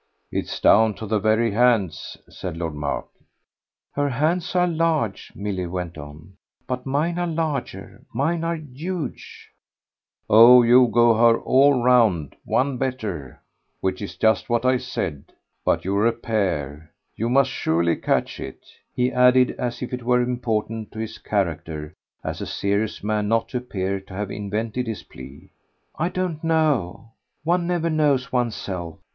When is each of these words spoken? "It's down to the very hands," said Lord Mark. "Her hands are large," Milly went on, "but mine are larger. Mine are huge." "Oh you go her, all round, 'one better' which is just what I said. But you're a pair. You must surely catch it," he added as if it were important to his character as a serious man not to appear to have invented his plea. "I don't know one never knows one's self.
"It's 0.31 0.59
down 0.59 0.95
to 0.95 1.05
the 1.05 1.19
very 1.19 1.51
hands," 1.51 2.17
said 2.27 2.57
Lord 2.57 2.73
Mark. 2.73 3.05
"Her 3.91 4.09
hands 4.09 4.55
are 4.55 4.65
large," 4.65 5.31
Milly 5.35 5.67
went 5.67 5.95
on, 5.95 6.37
"but 6.65 6.87
mine 6.87 7.19
are 7.19 7.27
larger. 7.27 8.01
Mine 8.11 8.43
are 8.43 8.55
huge." 8.55 9.51
"Oh 10.27 10.63
you 10.63 10.87
go 10.87 11.13
her, 11.13 11.37
all 11.41 11.83
round, 11.83 12.35
'one 12.45 12.79
better' 12.79 13.43
which 13.79 14.01
is 14.01 14.17
just 14.17 14.49
what 14.49 14.65
I 14.65 14.77
said. 14.77 15.33
But 15.63 15.85
you're 15.85 16.07
a 16.07 16.13
pair. 16.13 16.89
You 17.15 17.29
must 17.29 17.51
surely 17.51 17.95
catch 17.95 18.39
it," 18.39 18.65
he 18.95 19.11
added 19.11 19.51
as 19.59 19.83
if 19.83 19.93
it 19.93 20.01
were 20.01 20.21
important 20.21 20.91
to 20.93 20.97
his 20.99 21.19
character 21.19 21.93
as 22.23 22.41
a 22.41 22.47
serious 22.47 23.03
man 23.03 23.27
not 23.27 23.49
to 23.49 23.57
appear 23.57 23.99
to 23.99 24.15
have 24.15 24.31
invented 24.31 24.87
his 24.87 25.03
plea. 25.03 25.51
"I 25.95 26.09
don't 26.09 26.43
know 26.43 27.11
one 27.43 27.67
never 27.67 27.91
knows 27.91 28.31
one's 28.31 28.55
self. 28.55 28.97